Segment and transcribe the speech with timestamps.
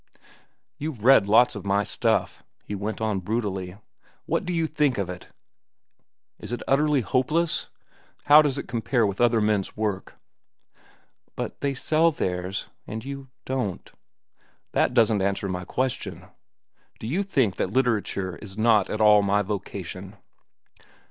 [0.79, 3.77] "You've read lots of my stuff," he went on brutally.
[4.25, 5.27] "What do you think of it?
[6.39, 7.69] Is it utterly hopeless?
[8.25, 10.15] How does it compare with other men's work?"
[11.35, 13.91] "But they sell theirs, and you—don't."
[14.71, 16.25] "That doesn't answer my question.
[16.99, 20.15] Do you think that literature is not at all my vocation?"